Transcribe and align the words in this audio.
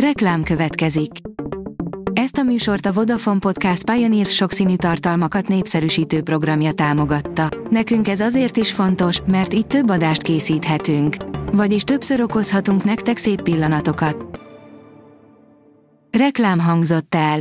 Reklám 0.00 0.42
következik. 0.42 1.10
Ezt 2.12 2.36
a 2.36 2.42
műsort 2.42 2.86
a 2.86 2.92
Vodafone 2.92 3.38
Podcast 3.38 3.90
Pioneer 3.90 4.26
sokszínű 4.26 4.76
tartalmakat 4.76 5.48
népszerűsítő 5.48 6.22
programja 6.22 6.72
támogatta. 6.72 7.48
Nekünk 7.70 8.08
ez 8.08 8.20
azért 8.20 8.56
is 8.56 8.72
fontos, 8.72 9.20
mert 9.26 9.54
így 9.54 9.66
több 9.66 9.90
adást 9.90 10.22
készíthetünk. 10.22 11.16
Vagyis 11.52 11.82
többször 11.82 12.20
okozhatunk 12.20 12.84
nektek 12.84 13.16
szép 13.16 13.42
pillanatokat. 13.42 14.40
Reklám 16.18 16.58
hangzott 16.58 17.14
el. 17.14 17.40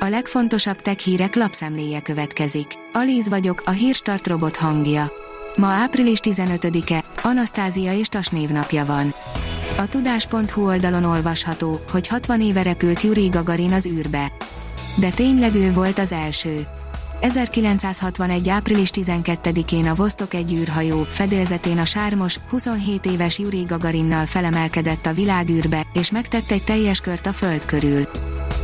A 0.00 0.08
legfontosabb 0.08 0.80
tech 0.80 0.98
hírek 0.98 1.34
lapszemléje 1.34 2.00
következik. 2.00 2.66
Alíz 2.92 3.28
vagyok, 3.28 3.62
a 3.66 3.70
hírstart 3.70 4.26
robot 4.26 4.56
hangja. 4.56 5.12
Ma 5.56 5.66
április 5.66 6.18
15-e, 6.22 7.04
Anasztázia 7.22 7.92
és 7.92 8.06
Tas 8.06 8.28
névnapja 8.28 8.84
van. 8.84 9.14
A 9.82 9.88
tudás.hu 9.88 10.66
oldalon 10.66 11.04
olvasható, 11.04 11.80
hogy 11.90 12.08
60 12.08 12.40
éve 12.40 12.62
repült 12.62 13.02
Yuri 13.02 13.26
Gagarin 13.26 13.72
az 13.72 13.86
űrbe. 13.86 14.32
De 14.96 15.10
tényleg 15.10 15.54
ő 15.54 15.72
volt 15.72 15.98
az 15.98 16.12
első. 16.12 16.66
1961. 17.20 18.48
április 18.48 18.90
12-én 18.92 19.86
a 19.86 19.94
Vostok 19.94 20.34
egy 20.34 20.52
űrhajó 20.52 21.02
fedélzetén 21.02 21.78
a 21.78 21.84
sármos, 21.84 22.38
27 22.50 23.06
éves 23.06 23.38
Yuri 23.38 23.62
Gagarinnal 23.62 24.26
felemelkedett 24.26 25.06
a 25.06 25.12
világűrbe, 25.12 25.86
és 25.92 26.10
megtett 26.10 26.50
egy 26.50 26.64
teljes 26.64 27.00
kört 27.00 27.26
a 27.26 27.32
Föld 27.32 27.64
körül. 27.64 28.08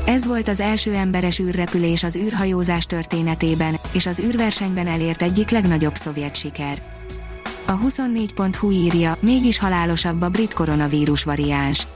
Ez 0.06 0.27
volt 0.27 0.48
az 0.48 0.61
első 0.61 0.95
emberes 0.95 1.39
űrrepülés 1.39 2.03
az 2.03 2.16
űrhajózás 2.16 2.87
történetében, 2.87 3.77
és 3.92 4.06
az 4.06 4.20
űrversenyben 4.20 4.87
elért 4.87 5.23
egyik 5.23 5.50
legnagyobb 5.50 5.95
szovjet 5.95 6.37
siker. 6.37 6.98
A 7.70 7.78
24.hu 7.78 8.70
írja, 8.70 9.16
mégis 9.20 9.58
halálosabb 9.58 10.22
a 10.22 10.28
brit 10.28 10.52
koronavírus 10.52 11.24
variáns. 11.24 11.86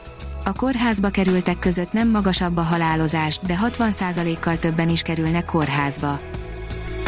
A 0.45 0.52
kórházba 0.52 1.08
kerültek 1.08 1.58
között 1.58 1.92
nem 1.92 2.10
magasabb 2.10 2.56
a 2.56 2.60
halálozás, 2.60 3.38
de 3.46 3.59
60%-kal 3.62 4.59
többen 4.59 4.88
is 4.88 5.02
kerülnek 5.02 5.45
kórházba. 5.45 6.18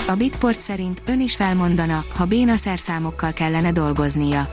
A 0.09 0.15
Bitport 0.15 0.61
szerint 0.61 1.03
ön 1.07 1.21
is 1.21 1.37
felmondana, 1.37 2.05
ha 2.17 2.25
béna 2.25 2.57
szerszámokkal 2.57 3.33
kellene 3.33 3.73
dolgoznia. 3.73 4.49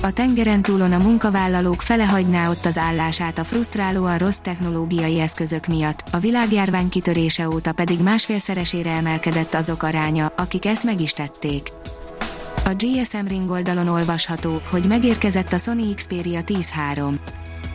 A 0.00 0.12
tengeren 0.12 0.62
túlon 0.62 0.92
a 0.92 0.98
munkavállalók 0.98 1.82
fele 1.82 2.04
hagyná 2.04 2.50
ott 2.50 2.64
az 2.64 2.78
állását 2.78 3.38
a 3.38 3.44
frusztrálóan 3.44 4.18
rossz 4.18 4.38
technológiai 4.38 5.20
eszközök 5.20 5.66
miatt, 5.66 6.04
a 6.10 6.18
világjárvány 6.18 6.88
kitörése 6.88 7.48
óta 7.48 7.72
pedig 7.72 8.00
másfélszeresére 8.00 8.90
emelkedett 8.90 9.54
azok 9.54 9.82
aránya, 9.82 10.32
akik 10.36 10.66
ezt 10.66 10.84
meg 10.84 11.00
is 11.00 11.12
tették. 11.12 11.72
A 12.64 12.74
GSM 12.74 13.26
Ring 13.26 13.50
oldalon 13.50 13.88
olvasható, 13.88 14.60
hogy 14.70 14.86
megérkezett 14.86 15.52
a 15.52 15.58
Sony 15.58 15.94
Xperia 15.94 16.40
10.3. 16.46 17.14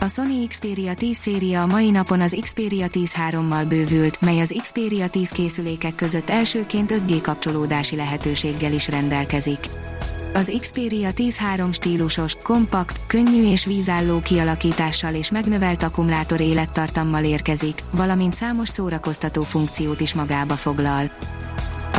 A 0.00 0.08
Sony 0.08 0.46
Xperia 0.48 0.94
10 0.94 1.16
széria 1.16 1.62
a 1.62 1.66
mai 1.66 1.90
napon 1.90 2.20
az 2.20 2.36
Xperia 2.40 2.86
10.3-mal 2.92 3.64
bővült, 3.68 4.20
mely 4.20 4.40
az 4.40 4.54
Xperia 4.60 5.08
10 5.08 5.30
készülékek 5.30 5.94
között 5.94 6.30
elsőként 6.30 6.92
5G 6.92 7.18
kapcsolódási 7.22 7.96
lehetőséggel 7.96 8.72
is 8.72 8.88
rendelkezik. 8.88 9.58
Az 10.34 10.52
Xperia 10.60 11.10
10.3 11.16 11.72
stílusos, 11.72 12.36
kompakt, 12.42 13.00
könnyű 13.06 13.50
és 13.50 13.64
vízálló 13.64 14.20
kialakítással 14.20 15.14
és 15.14 15.30
megnövelt 15.30 15.82
akkumulátor 15.82 16.40
élettartammal 16.40 17.24
érkezik, 17.24 17.82
valamint 17.90 18.34
számos 18.34 18.68
szórakoztató 18.68 19.42
funkciót 19.42 20.00
is 20.00 20.14
magába 20.14 20.54
foglal. 20.54 21.10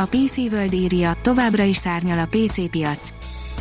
A 0.00 0.06
PC 0.06 0.36
World 0.36 0.72
írja, 0.72 1.12
továbbra 1.22 1.62
is 1.62 1.76
szárnyal 1.76 2.18
a 2.18 2.26
PC 2.26 2.70
piac. 2.70 3.08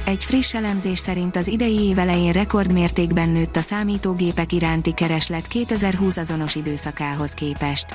Egy 0.05 0.23
friss 0.23 0.53
elemzés 0.53 0.99
szerint 0.99 1.35
az 1.35 1.47
idei 1.47 1.79
év 1.79 1.99
elején 1.99 2.31
rekordmértékben 2.31 3.29
nőtt 3.29 3.55
a 3.55 3.61
számítógépek 3.61 4.51
iránti 4.51 4.93
kereslet 4.93 5.47
2020 5.47 6.17
azonos 6.17 6.55
időszakához 6.55 7.31
képest. 7.31 7.85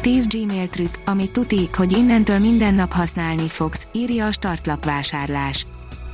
10 0.00 0.26
Gmail 0.26 0.68
trükk, 0.68 0.94
amit 1.04 1.32
tuti, 1.32 1.68
hogy 1.76 1.92
innentől 1.92 2.38
minden 2.38 2.74
nap 2.74 2.92
használni 2.92 3.48
fogsz, 3.48 3.86
írja 3.92 4.26
a 4.26 4.32
startlap 4.32 4.84
vásárlás. 4.84 5.66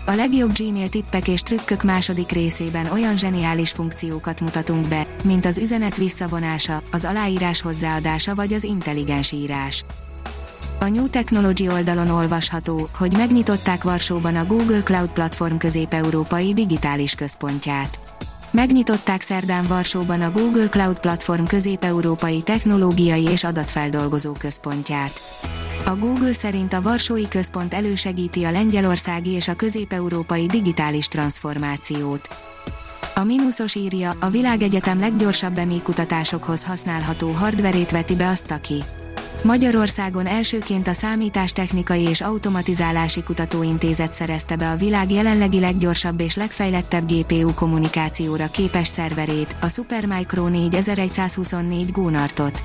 A 0.07 0.13
legjobb 0.13 0.53
Gmail 0.57 0.89
tippek 0.89 1.29
és 1.29 1.41
trükkök 1.41 1.83
második 1.83 2.31
részében 2.31 2.87
olyan 2.87 3.17
zseniális 3.17 3.71
funkciókat 3.71 4.41
mutatunk 4.41 4.89
be, 4.89 5.07
mint 5.25 5.47
az 5.47 5.59
üzenet 5.59 5.97
visszavonása, 5.97 6.83
az 6.91 7.05
aláírás 7.05 7.61
hozzáadása 7.61 8.35
vagy 8.35 8.53
az 8.53 8.65
intelligens 8.65 9.33
írás. 9.33 9.85
A 10.81 10.89
New 10.89 11.09
Technology 11.09 11.69
oldalon 11.69 12.09
olvasható, 12.09 12.89
hogy 12.97 13.13
megnyitották 13.17 13.83
Varsóban 13.83 14.37
a 14.37 14.45
Google 14.45 14.83
Cloud 14.83 15.09
Platform 15.11 15.57
közép-európai 15.57 16.55
digitális 16.55 17.15
központját. 17.15 17.99
Megnyitották 18.51 19.21
szerdán 19.21 19.67
Varsóban 19.67 20.21
a 20.23 20.31
Google 20.31 20.69
Cloud 20.69 21.01
Platform 21.01 21.45
közép-európai 21.45 22.43
technológiai 22.43 23.23
és 23.23 23.45
adatfeldolgozó 23.45 24.33
központját. 24.33 25.21
A 25.85 25.97
Google 25.97 26.33
szerint 26.33 26.73
a 26.73 26.83
Varsói 26.83 27.29
Központ 27.29 27.75
elősegíti 27.75 28.45
a 28.45 28.51
lengyelországi 28.51 29.31
és 29.31 29.49
a 29.49 29.55
közép-európai 29.55 30.47
digitális 30.47 31.09
transformációt. 31.09 32.29
A 33.15 33.25
mínuszos 33.25 33.75
írja, 33.75 34.17
a 34.21 34.29
világegyetem 34.29 35.01
leggyorsabb 35.01 35.59
EMI 35.59 35.83
kutatásokhoz 35.83 36.65
használható 36.65 37.31
hardverét 37.31 37.91
veti 37.91 38.15
be 38.15 38.29
azt, 38.29 38.51
aki 38.51 38.85
Magyarországon 39.43 40.27
elsőként 40.27 40.89
a 40.89 40.93
Számítástechnikai 40.93 42.03
és 42.03 42.21
Automatizálási 42.21 43.23
Kutatóintézet 43.23 44.13
szerezte 44.13 44.57
be 44.57 44.71
a 44.71 44.77
világ 44.77 45.13
jelenlegi 45.13 45.61
leggyorsabb 45.61 46.21
és 46.21 46.37
legfejlettebb 46.37 47.11
GPU 47.13 47.55
kommunikációra 47.55 48.47
képes 48.47 48.89
szerverét, 48.89 49.57
a 49.61 49.69
Supermicro 49.69 50.49
4124 50.49 51.93
Gónartot. 51.93 52.63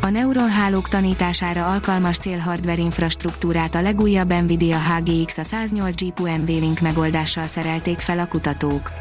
A 0.00 0.08
neuronhálók 0.08 0.88
tanítására 0.88 1.70
alkalmas 1.70 2.16
célhardware 2.18 2.82
infrastruktúrát 2.82 3.74
a 3.74 3.82
legújabb 3.82 4.32
Nvidia 4.42 4.78
HGX 4.78 5.38
a 5.38 5.44
108 5.44 6.02
GPU 6.02 6.26
NVLink 6.26 6.80
megoldással 6.80 7.46
szerelték 7.46 7.98
fel 7.98 8.18
a 8.18 8.26
kutatók. 8.26 8.92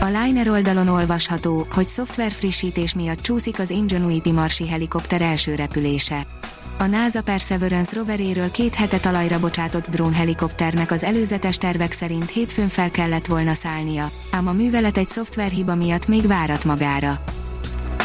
A 0.00 0.06
Liner 0.06 0.48
oldalon 0.48 0.88
olvasható, 0.88 1.66
hogy 1.70 1.86
szoftver 1.86 2.30
frissítés 2.32 2.94
miatt 2.94 3.20
csúszik 3.20 3.58
az 3.58 3.70
Ingenuity 3.70 4.32
marsi 4.32 4.68
helikopter 4.68 5.22
első 5.22 5.54
repülése. 5.54 6.26
A 6.78 6.84
NASA 6.84 7.22
Perseverance 7.22 7.96
roveréről 7.96 8.50
két 8.50 8.74
hete 8.74 8.98
talajra 8.98 9.40
bocsátott 9.40 9.88
drónhelikopternek 9.88 10.90
az 10.90 11.04
előzetes 11.04 11.56
tervek 11.56 11.92
szerint 11.92 12.30
hétfőn 12.30 12.68
fel 12.68 12.90
kellett 12.90 13.26
volna 13.26 13.54
szállnia, 13.54 14.10
ám 14.30 14.46
a 14.46 14.52
művelet 14.52 14.96
egy 14.96 15.08
szoftverhiba 15.08 15.74
miatt 15.74 16.06
még 16.06 16.26
várat 16.26 16.64
magára. 16.64 17.18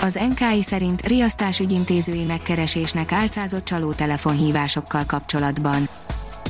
Az 0.02 0.20
NKI 0.30 0.64
szerint 0.64 1.08
riasztásügyintézői 1.08 2.24
megkeresésnek 2.24 3.12
álcázott 3.12 3.66
csaló 3.66 3.92
telefonhívásokkal 3.92 5.04
kapcsolatban. 5.08 5.90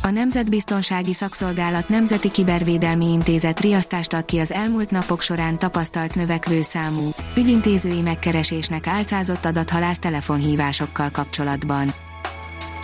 A 0.06 0.10
Nemzetbiztonsági 0.10 1.14
Szakszolgálat 1.14 1.90
Nemzeti 1.90 2.32
Kibervédelmi 2.32 3.12
Intézet 3.12 3.60
riasztást 3.60 4.14
ad 4.14 4.26
ki 4.26 4.40
az 4.40 4.52
elmúlt 4.52 4.92
napok 4.92 5.22
során 5.22 5.58
tapasztalt 5.58 6.16
növekvő 6.16 6.62
számú, 6.62 7.10
ügyintézői 7.38 8.02
megkeresésnek 8.02 8.88
álcázott 8.88 9.46
adathalász 9.46 10.00
telefonhívásokkal 10.00 11.10
kapcsolatban. 11.12 11.94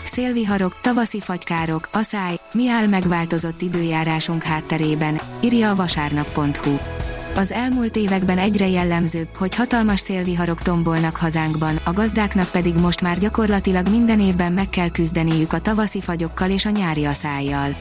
Szélviharok, 0.03 0.79
tavaszi 0.81 1.19
fagykárok, 1.19 1.89
aszály, 1.91 2.39
mi 2.51 2.69
áll 2.69 2.87
megváltozott 2.87 3.61
időjárásunk 3.61 4.43
hátterében, 4.43 5.21
írja 5.41 5.69
a 5.69 5.75
vasárnap.hu. 5.75 6.77
Az 7.35 7.51
elmúlt 7.51 7.95
években 7.95 8.37
egyre 8.37 8.67
jellemzőbb, 8.67 9.27
hogy 9.37 9.55
hatalmas 9.55 9.99
szélviharok 9.99 10.61
tombolnak 10.61 11.15
hazánkban, 11.15 11.79
a 11.83 11.93
gazdáknak 11.93 12.51
pedig 12.51 12.75
most 12.75 13.01
már 13.01 13.17
gyakorlatilag 13.17 13.89
minden 13.89 14.19
évben 14.19 14.51
meg 14.51 14.69
kell 14.69 14.89
küzdeniük 14.89 15.53
a 15.53 15.59
tavaszi 15.59 16.01
fagyokkal 16.01 16.49
és 16.49 16.65
a 16.65 16.69
nyári 16.69 17.05
aszályjal. 17.05 17.75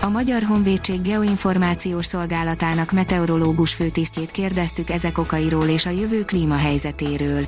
A 0.00 0.08
Magyar 0.08 0.42
Honvédség 0.42 1.02
Geoinformációs 1.02 2.06
Szolgálatának 2.06 2.92
meteorológus 2.92 3.74
főtisztjét 3.74 4.30
kérdeztük 4.30 4.90
ezek 4.90 5.18
okairól 5.18 5.66
és 5.66 5.86
a 5.86 5.90
jövő 5.90 6.24
klímahelyzetéről. 6.24 7.44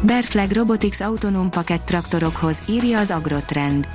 Berflag 0.00 0.50
Robotics 0.50 1.00
autonóm 1.00 1.50
pakett 1.50 1.84
traktorokhoz, 1.84 2.58
írja 2.68 2.98
az 2.98 3.10
Agrotrend. 3.10 3.88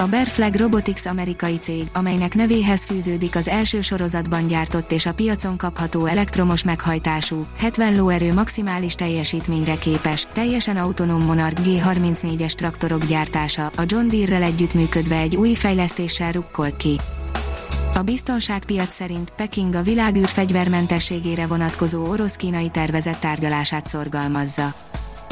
A 0.00 0.06
Bearflag 0.06 0.54
Robotics 0.54 1.06
amerikai 1.06 1.58
cég, 1.58 1.86
amelynek 1.92 2.34
nevéhez 2.34 2.84
fűződik 2.84 3.36
az 3.36 3.48
első 3.48 3.80
sorozatban 3.80 4.46
gyártott 4.46 4.92
és 4.92 5.06
a 5.06 5.14
piacon 5.14 5.56
kapható 5.56 6.06
elektromos 6.06 6.64
meghajtású, 6.64 7.46
70 7.56 7.96
lóerő 7.96 8.32
maximális 8.32 8.94
teljesítményre 8.94 9.74
képes, 9.74 10.26
teljesen 10.32 10.76
autonóm 10.76 11.22
Monarch 11.22 11.62
G34-es 11.64 12.52
traktorok 12.52 13.04
gyártása, 13.04 13.66
a 13.66 13.82
John 13.86 14.08
Deere-rel 14.08 14.42
együttműködve 14.42 15.16
egy 15.16 15.36
új 15.36 15.54
fejlesztéssel 15.54 16.32
rukkolt 16.32 16.76
ki. 16.76 17.00
A 17.94 18.02
biztonságpiac 18.02 18.94
szerint 18.94 19.32
Peking 19.36 19.74
a 19.74 19.82
világűr 19.82 20.28
fegyvermentességére 20.28 21.46
vonatkozó 21.46 22.08
orosz-kínai 22.08 22.68
tervezett 22.68 23.20
tárgyalását 23.20 23.86
szorgalmazza. 23.86 24.74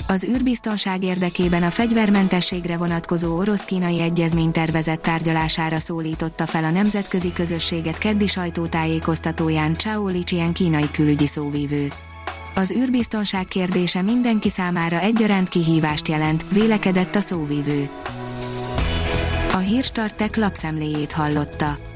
Az 0.08 0.24
űrbiztonság 0.24 1.04
érdekében 1.04 1.62
a 1.62 1.70
fegyvermentességre 1.70 2.76
vonatkozó 2.76 3.36
orosz-kínai 3.36 4.00
egyezmény 4.00 4.50
tervezett 4.50 5.02
tárgyalására 5.02 5.78
szólította 5.78 6.46
fel 6.46 6.64
a 6.64 6.70
nemzetközi 6.70 7.32
közösséget 7.32 7.98
keddi 7.98 8.26
sajtótájékoztatóján 8.26 9.76
Chao 9.76 10.06
Lichien 10.06 10.52
kínai 10.52 10.90
külügyi 10.90 11.26
szóvívő. 11.26 11.88
Az 12.54 12.70
űrbiztonság 12.70 13.46
kérdése 13.46 14.02
mindenki 14.02 14.48
számára 14.48 15.00
egyaránt 15.00 15.48
kihívást 15.48 16.08
jelent, 16.08 16.46
vélekedett 16.52 17.14
a 17.14 17.20
szóvívő. 17.20 17.88
A 19.52 19.58
hírstartek 19.58 20.36
lapszemléjét 20.36 21.12
hallotta. 21.12 21.95